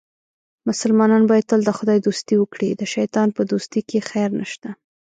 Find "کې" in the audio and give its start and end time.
3.89-4.07